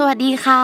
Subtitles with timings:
[0.00, 0.62] สวัสดีค่ะ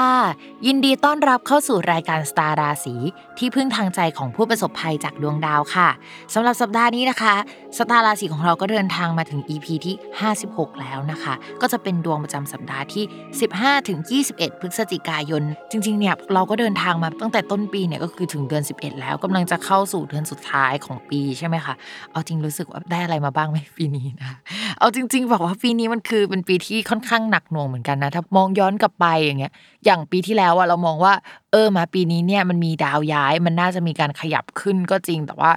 [0.67, 2.95] ยินดีต้อนรับเข้าสู่รายการสตาร์ราศี
[3.39, 5.89] ที่พึ่งทางใจของผู้ประสบภัยจากดวงดาวค่ะ
[6.35, 7.35] สำหรับสัปดาห์นี้นะคะ
[7.79, 9.95] สตาร์ราศีของเราก็เดินทางมาถึง EP ที่
[10.35, 13.05] 56 แล้วนะคะ ก็จะเป็นดวงประจำสัปดาห์ที่
[13.47, 13.99] 15 ถึง
[14.31, 21.75] 21 พฤศจิกายน จริงๆเนี่ยเราก็เดินทางมาตั้งแต่ต้นปีเนี่ยก็คือถึงเดือน 11 แล้วกำลังจะเข้าสู่เดือนสุดท้ายของปีใช่ไหมคะ
[22.13, 24.31] เอาจริงรู้สึกว่าได้อะไรมาบ้างไหมปีนี้นะ
[24.79, 29.53] เอาจริง ๆ บอกว่าปีนี้มันคือเป็นปีที่ค่อนข้างหนักหน่วงเหมือนกันนะถ้ามองย้อนกลับไปอย่างเงี้ย
[29.85, 31.15] อย่างปีที่แล้วอะเรามองว่า
[31.53, 35.51] เออมาปีนี้เนี่ยมันมีดาวย้ายมันน่าจะมีการขยับขึ้นก็จริงแต่ว่า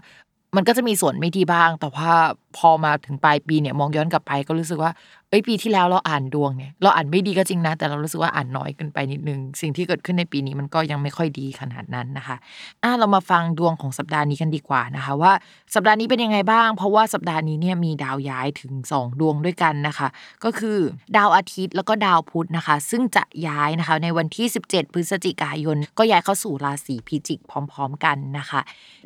[0.55, 2.11] มันก็จะมีส่วนไม่ดีบ้าง แต่ว่า
[2.57, 4.91] พอมาถึงปลายปีเนี่ยมองย้อนกลับไปก็รู้สึกว่า
[5.29, 12.35] เอ้ยปีที่แล้วเราอ่านดวงเนี่ยเราอ่านไม่ดีก็จริงนะ แต่เรารู้สึกว่าอ่านน้อยเกินไปนิดนึง สิ่งที่เกิดขึ้นในปีนี้มันก็ยังไม่ค่อยดีขนาดนั้นนะคะ
[12.83, 15.31] อะเรามาฟังดวงของสัปดาห์นี้กันดีกว่านะคะ ว่า
[15.75, 20.07] สัปดาห์นี้เป็นยังไงบ้าง เพราะว่าสัปดาห์นี้เนี่ยมีดาวย้ายถึง 2 ดวงด้วยกันนะคะ
[20.43, 20.77] ก็คือ
[21.17, 28.61] ดาวอาทิตย์แล้วก็ดาวพุธนะคะ ซึ่งจะย้ายนะคะในวันที่ 17 พฤศจิกายน ก็ย้ายเข้าสู่ราศีพิจิกพร้อม ๆ กันนะคะ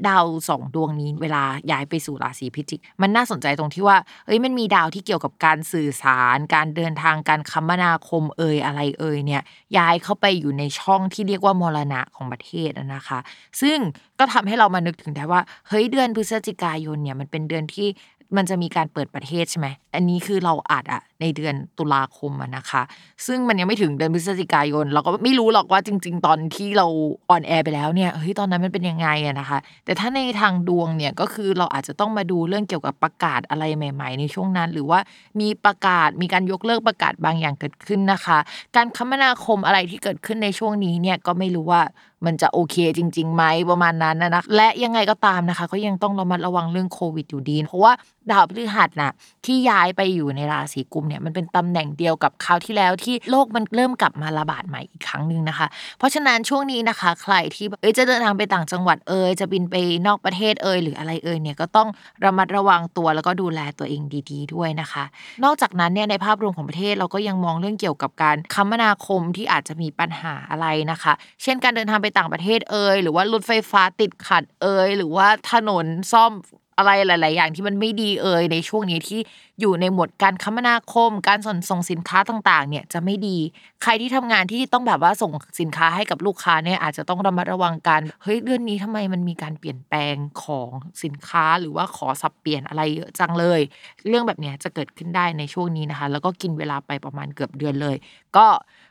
[0.08, 9.42] ดาวสองดวงนี้เวลาย้ายไปสู่ราศีพิจิก มันน่าสนใจตรงที่ว่าเอ้ยมันมีดาวที่เกี่ยวกับการสื่อสาร การเดินทางการคมนาคมเอ่ยอะไรเอ่ยเนี่ย
[9.78, 13.20] ย้ายเข้าไปอยู่ในช่องที่เรียกว่ามรณะของประเทศนะคะ
[13.62, 13.78] ซึ่ง
[14.20, 17.88] ก็ทำให้เรามานึกถึงได้ว่าเฮ้ยเดือนพฤศจิกายนเนี่ยมันเป็นเดือนที่
[18.36, 22.82] มันจะมีการเปิดประเทศใช่ไหม อันนี้คือเราอาจอะ ในเดือนตุลาคมอะนะคะ
[23.26, 26.88] ซึ่งมันยังไม่ถึงเดือนพฤศจิกายน เราก็ไม่รู้หรอกว่าจริง ๆ ตอนที่เรา
[27.30, 35.00] ออนแอร์ไปแล้วเนี่ยเฮ้ยตอนนั้นมันเป็นยังไงอะนะคะ แต่ถ้าในทางดวงเนี่ยก็คือเราอาจจะต้องมาดูเรื่องเกี่ยวกับประกาศอะไรใหม่ ๆ ในช่วงนั้น หรือว่า
[35.40, 38.38] มีประกาศมีการยกเลิกประกาศบางอย่างเกิดขึ้นนะคะ
[38.76, 41.82] การคมนาคมอะไรที่เกิดขึ้นในช่วงนี้เนี่ยก็ไม่รู้ว่า
[42.26, 47.94] มันจะโอเคจริงๆไหมประมาณนั้นนะนะและยังไงก็ตามนะคะ ก็ยังต้องระมัดระวังเรื่องโควิดอยู่ดี เพราะว่า
[48.32, 49.12] ดาวพฤหัสนะ
[49.46, 55.68] ที่ย้ายไปอยู่ในราศีกุมเนี่ยมันเป็นตำแหน่งเดียวกับคราวที่แล้วที่โลกมันเริ่มกลับมาระบาดใหม่อีกครั้งหนึ่งนะคะ
[55.98, 59.76] เพราะฉะนั้นช่วงนี้นะคะ ใครที่เอ้ยจะเดินทางไปต่างจังหวัดเอ่ยจะบินไป
[60.08, 61.90] นอกประเทศเอ่ยหรืออะไรเอ่ยเนี่ยก็ต้อง
[62.24, 64.02] ระมัดระวังตัวแล้วก็ดูแลตัวเอง
[64.32, 65.04] ดี ๆ ด้วยนะคะ
[65.44, 76.32] นอกจากนั้นเนี่ยในภาพรวมของประเทศเราก็ยังมองเรื่องเกี่ยวกับการคมนาคมที่อาจจะมีปัญหาอะไรนะคะ เช่นการเดินทางไปต่างประเทศเอ่ยหรือว่ารถไฟฟ้าติดขัดเอ่ยหรือว่าถนนซ่อม
[76.78, 79.20] อะไรหลาย ๆ อย่างที่มันไม่ดีเอ่ยในช่วงนี้ที่
[79.60, 83.38] อยู่ในหมวดการคมนาคม การส่งส่งสินค้าต่าง ๆ เนี่ยจะไม่ดี
[83.84, 90.70] ใครที่ทำงานที่ต้องแบบว่าส่งสินค้าให้กับลูกค้าเนี่ยอาจจะต้องระมัดระวังกันเฮ้ยเดือนนี้ทำไมมันมีการเปลี่ยนแปลงของ
[91.04, 93.60] สินค้าหรือว่าขอสับเปลี่ยนอะไรเยอะจังเลย
[94.08, 97.96] เรื่องแบบเนี้ยจะเกิดขึ้นได้ในช่วงนี้นะคะ แล้วก็กินเวลาไปประมาณเกือบเดือนเลย
[98.38, 98.48] ก็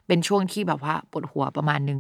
[0.07, 1.99] เป็นช่วงที่แบบว่าปวดหัวประมาณนึง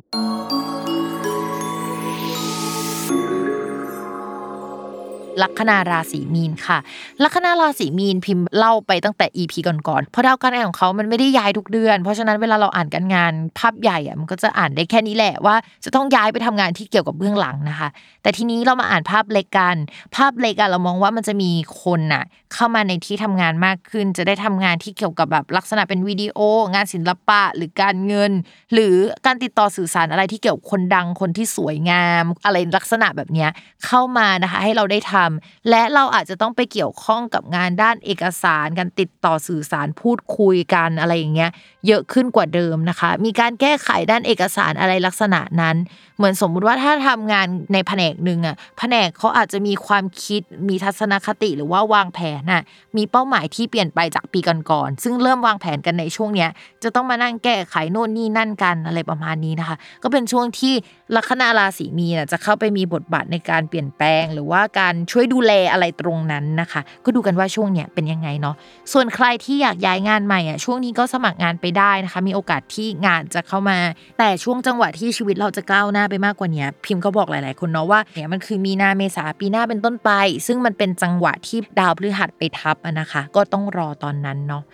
[5.43, 6.79] ลัคนาราศีมีนค่ะ
[7.23, 17.89] ลัคนาราศีมีนพิมพ์เล่าไปตั้งแต่ EP ก่อนๆเพราะดาวการงานของเขามันไม่ได้ย้ายทุกเดือน เพราะฉะนั้นเวลาเราอ่านการงานภาพใหญ่อะมันก็จะอ่านได้แค่นี้แหละว่า จะต้องย้ายไปทำงานที่เกี่ยวกับเบื้องหลังนะคะ
[18.23, 19.77] แต่ทีนี้เรามาอ่านภาพเล็กกัน
[20.17, 21.51] ภาพเล็กอะเรามองว่ามันจะมี
[21.83, 22.25] คนน่ะ
[22.55, 26.39] เข้ามาในที่ทำงานมากขึ้น จะได้ทำงานที่เกี่ยวกับแบบลักษณะเป็นวิดีโอ
[26.75, 28.33] งานศิลปะหรือการเงิน
[28.73, 28.95] หรือ
[29.27, 33.47] การติดต่อสื่อสารอะไรที่เกี่ยวกับคนดังคนที่สวยงาม อะไรลักษณะแบบนี้
[33.87, 41.51] เข้ามานะคะ ให้เราได้ทำและเราอาจจะต้องไปเกี่ยวข้องกับงานด้านเอกสารการติดต่อสื่อสารพูดคุยกันอะไรอย่างเงี้ย
[41.86, 45.77] เยอะขึ้นกว่าเดิมนะคะ มีการแก้ไขด้านเอกสารอะไรลักษณะนั้น
[46.16, 52.62] เหมือนสมมุติว่าถ้าทำงานในแผนกหนึ่งอะแผนกเขาอาจจะมีความคิดมีทัศนคติหรือว่าวางแผนน่ะ
[52.97, 54.41] มีเป้าหมายที่เปลี่ยนไปจากปี
[54.71, 56.50] ก่อนๆซึ่งเริ่มวางแผนกันในช่วงเนี้ย
[56.82, 60.74] จะต้องมานั่งแก้ไขโน่นนี่นั่นกันอะไรประมาณนี้นะคะ ก็เป็นช่วงที่
[61.16, 68.54] ลัคนาราศีมีนจะเข้าไปมีบทบาทในการเปลี่ยนแปลง หรือว่าการช่วยดูแลอะไรตรงนั้นนะคะ ก็ดูกันว่าช่วงเนี้ยเป็นยังไงเนาะ
[68.92, 73.78] ส่วนใครที่อยากย้ายงานใหม่อะช่วงนี้ก็สมัครงานไปได้นะคะ มีโอกาสที่งานจะเข้ามา
[74.19, 80.11] แต่ช่วงจังหวะที่ชีวิตเราจะก้าวหน้าไปมากกว่านี้พิมพ์ก็บอกหลาย ๆ คนเนาะว่าเนี่ยมันคือมีนาเมษาปีหน้าเป็นต้นไป
[80.47, 84.65] ซึ่งมันเป็นจังหวะที่ดาวพฤหัสไปทับนะคะ ก็ต้องรอตอนนั้นเนาะ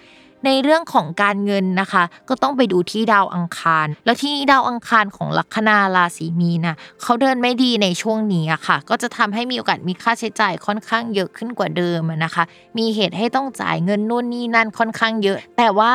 [0.46, 12.44] ในเรื่องของการเงินนะคะ ก็ต้องไปดูที่ดาวอังคาร แล้วที่ดาวอังคารของลัคนาราศีมีนะเขาเดินไม่ดีในช่วงนี้อะค่ะ ก็จะทำให้มีโอกาสมีค่าใช้จ่ายค่อนข้างเยอะขึ้นกว่าเดิมนะคะ
[12.78, 15.94] มีเหตุให้ต้องจ่ายเงินนู่นนี่นั่นค่อนข้างเยอะ แต่ว่า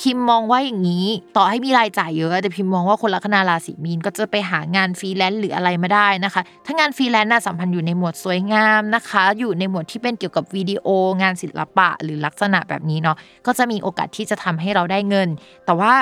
[0.00, 1.06] พิมพ์มองว่าอย่างนี้
[1.36, 10.86] ต่อให้มีรายจ่ายเยอะแต่พิมพ์มองว่าคนลัคนาราศีมีนก็จะไปหางานฟรีแลนซ์หรืออะไรมาได้นะคะ ถ้างานฟรีแลนซ์น่ะสัมพันธ์อยู่ในหมวดสวยงามนะคะ อยู่ในหมวดที่เป็นเกี่ยวกับวิดีโอ
[11.22, 13.16] งานศิลปะหรือลักษณะแบบนี้เนาะ
[13.46, 15.28] ก็จะมีโอกาสที่จะทำให้เราได้เงิน
[15.66, 15.94] แต่ว่า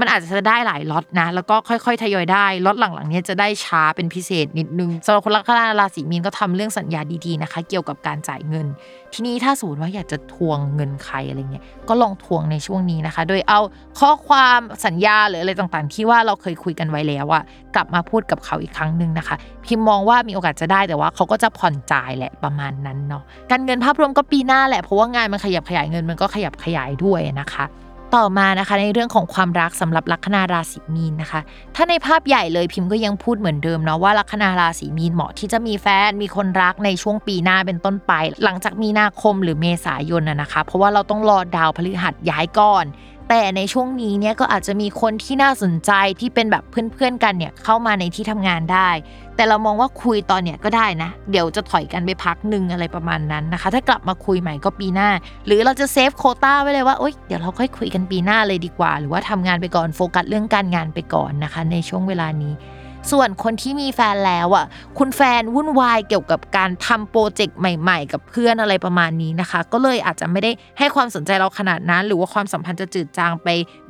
[0.00, 8.66] มันอาจจะได้หลายล็อตนะ แล้วก็ค่อยๆทยอยได้ล็อตหลังๆนี้จะได้ช้าเป็นพิเศษนิดนึงสำหรับคนลัคนาราศีมีนก็ทำเรื่องสัญญาดีๆนะคะ เกี่ยวกับการจ่ายเงิน
[9.12, 13.60] ทีนี้ถ้าสมมติว่าอยากจะทวงเงินใครอะไรเงี้ยก็ลองทวงในช่วงนี้นะคะ โดยเอา
[14.00, 17.42] ข้อความสัญญาหรืออะไรต่างๆ ที่ว่าเราเคยคุยกันไว้แล้วอะ
[17.74, 27.64] กลับมาพูดกับเขาอีกครั้งหนึ่งนะคะ พิมมองว่ามีโอกาสจะได้แต่ว่าเขาก็จะผ่อนจ่ายแหละประมาณนั้นเนาะการเงินภาพรวมก็ปีหน้าแหละเพราะว่างานมันขยับขยายเงินมันก็ขยับขยายด้วยนะคะ
[28.16, 31.40] ต่อมานะคะ ในเรื่องของความรักสำหรับลัคนาราศีมีนนะคะ
[31.76, 38.12] ถ้าในภาพใหญ่เลยพิมพ์ก็ยังพูดเหมือนเดิมเนาะว่าลัคนาราศีมีนเหมาะที่จะมีแฟนมีคนรักในช่วงปีหน้าเป็นต้นไป
[38.44, 42.84] หลังจากมีนาคมหรือเมษายนนะนะคะ เพราะว่าเราต้องรอดาวพฤหัสย้ายก่อน
[43.28, 48.88] แต่ในช่วงนี้เนี่ยก็อาจจะมีคนที่น่าสนใจที่เป็นแบบเพื่อนๆกันเนี่ยเข้ามาในที่ทำงานได้
[49.36, 55.10] แต่เรามองว่าคุยตอนเนี้ยก็ได้นะ เดี๋ยวจะถอยกันไปพักหนึ่งอะไรประมาณนั้นนะคะ ถ้ากลับมาคุยใหม่ก็ปีหน้า
[55.46, 62.52] หรือเราจะเซฟโคต้าไว้เลยว่าโอ๊ยเดี๋ยวเราค่อยคุยกันปีหน้าเลยดีกว่า หรือว่าทำงานไปก่อนโฟกัสเรื่องการงานไปก่อนนะคะ ในช่วงเวลานี้
[63.12, 64.66] ส่วนคนที่มีแฟนแล้วอะ
[64.98, 73.48] คุณแฟนวุ่นวายเกี่ยวกับการทำโปรเจกต์ใหม่ๆ กับเพื่อนอะไรประมาณนี้นะคะ ก็เลยอาจจะไม่ได้ให้ความสนใจเราขนาดนั้น หรือว่าความสัมพันธ์จะจืดจางไป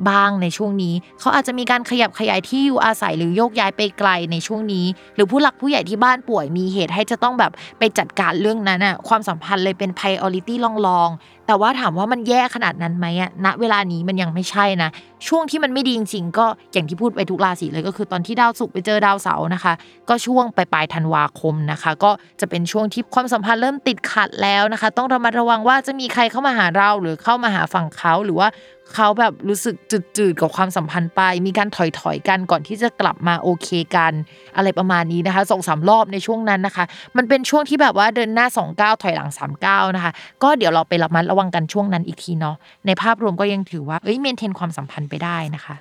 [0.08, 10.54] บ้างในช่วงนี้ เขาอาจจะมีการขยับขยายที่อยู่อาศัยหรือโยกย้ายไปไกลในช่วงนี้ หรือผู้หลักผู้ใหญ่ที่บ้านป่วยมีเหตุให้จะต้องแบบไปจัดการเรื่องนั้นอะความสัมพันธ์เลยเป็น priority
[10.86, 14.90] ลองๆแต่ว่าถามว่ามันแย่ขนาดนั้นไหมอะณเวลานี้มันยังไม่ใช่นะ
[15.28, 19.72] ช่วงที่มันไม่ดีจริงๆก็อย่างที่พูดไปทุกราศีเลยก็คือตอนที่ดาวศุกร์ไปเจอดาวเสาร์นะคะ
[20.08, 22.10] ก็ช่วงปลายธันวาคมนะคะ ก็
[22.40, 28.48] จะเป็นช่วงที่ความสัมพันธ์เริ่มติดขัดแล้วนะคะ ต้องระมัดระวังว่าจะมีใครเข้ามาหาเราหรือเข้ามาหาฝั่งเขาหรือว่า
[28.92, 29.74] เขาแบบรู้สึก
[30.16, 31.78] จืดๆกับความสัมพันธ์ไป มีการถ
[32.08, 34.12] อยๆกันก่อนที่จะกลับมาโอเคกัน
[34.56, 36.84] อะไรประมาณนี้นะคะสองสามรอบในช่วงนั้นนะคะ
[37.16, 45.76] มันเป็นช่วงที่แบบว่าเดินหน้า2ก้าถอยหลัง3ก้านะคะ ก็เดี๋ยวเราไประมัดระวังกันช่วงนั้นอีกทีเนาะในภาพรวมก็ยังถือว่าเอ้ยเมนเทนความสัมพันธ์ไปได้นะคะ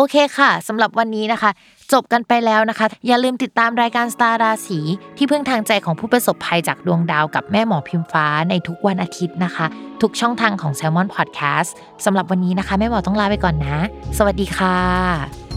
[0.00, 1.50] โอเคค่ะสำหรับวันนี้นะคะ
[1.92, 4.80] จบกันไปแล้วนะคะ อย่าลืมติดตามรายการสตาร์ราศี
[5.16, 9.66] ที่พึ่งทางใจของผู้ประสบภัยจากดวงดาวกับแม่หมอพิมฟ้าในทุกวันอาทิตย์นะคะ
[10.02, 11.70] ทุกช่องทางของ Salmon Podcast
[12.04, 13.76] สำหรับวันนี้นะคะ แม่หมอต้องลาไปก่อนนะ
[14.18, 15.47] สวัสดีค่ะ